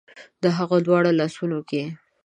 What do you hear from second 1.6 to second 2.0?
کې